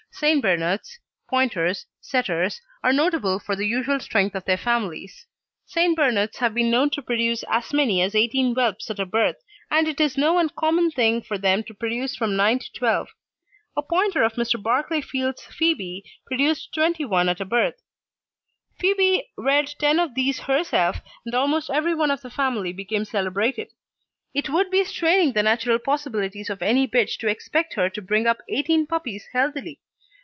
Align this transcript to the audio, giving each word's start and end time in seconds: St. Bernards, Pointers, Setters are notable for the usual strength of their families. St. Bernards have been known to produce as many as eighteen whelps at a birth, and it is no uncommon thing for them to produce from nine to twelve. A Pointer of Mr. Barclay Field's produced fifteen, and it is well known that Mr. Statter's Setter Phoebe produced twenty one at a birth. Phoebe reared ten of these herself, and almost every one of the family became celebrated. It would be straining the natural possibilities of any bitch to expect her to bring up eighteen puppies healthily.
St. 0.13 0.39
Bernards, 0.41 0.99
Pointers, 1.29 1.85
Setters 2.01 2.61
are 2.83 2.93
notable 2.93 3.39
for 3.39 3.55
the 3.55 3.65
usual 3.65 3.99
strength 4.01 4.35
of 4.35 4.43
their 4.45 4.57
families. 4.57 5.25
St. 5.65 5.95
Bernards 5.95 6.37
have 6.37 6.53
been 6.53 6.69
known 6.69 6.89
to 6.91 7.01
produce 7.01 7.43
as 7.49 7.73
many 7.73 8.01
as 8.03 8.13
eighteen 8.13 8.53
whelps 8.53 8.91
at 8.91 8.99
a 8.99 9.05
birth, 9.05 9.37
and 9.71 9.87
it 9.87 9.99
is 10.01 10.17
no 10.19 10.37
uncommon 10.37 10.91
thing 10.91 11.21
for 11.23 11.39
them 11.39 11.63
to 11.63 11.73
produce 11.73 12.15
from 12.15 12.35
nine 12.35 12.59
to 12.59 12.71
twelve. 12.73 13.07
A 13.75 13.81
Pointer 13.81 14.21
of 14.21 14.33
Mr. 14.33 14.61
Barclay 14.61 15.01
Field's 15.01 15.43
produced 15.47 15.55
fifteen, 15.57 16.03
and 16.29 16.39
it 16.41 16.43
is 16.43 16.43
well 16.43 16.43
known 16.43 16.45
that 16.47 16.49
Mr. 16.49 16.57
Statter's 16.59 16.59
Setter 16.59 16.67
Phoebe 16.67 16.67
produced 16.67 16.73
twenty 17.01 17.05
one 17.05 17.29
at 17.29 17.39
a 17.39 17.45
birth. 17.45 17.81
Phoebe 18.79 19.29
reared 19.37 19.75
ten 19.79 19.99
of 19.99 20.13
these 20.13 20.39
herself, 20.41 20.97
and 21.25 21.33
almost 21.33 21.69
every 21.71 21.95
one 21.95 22.11
of 22.11 22.21
the 22.21 22.29
family 22.29 22.73
became 22.73 23.05
celebrated. 23.05 23.69
It 24.35 24.49
would 24.51 24.69
be 24.69 24.83
straining 24.83 25.31
the 25.33 25.41
natural 25.41 25.79
possibilities 25.79 26.49
of 26.51 26.61
any 26.61 26.85
bitch 26.85 27.17
to 27.19 27.27
expect 27.29 27.73
her 27.75 27.89
to 27.89 28.01
bring 28.03 28.27
up 28.27 28.39
eighteen 28.49 28.85
puppies 28.85 29.25
healthily. 29.33 29.79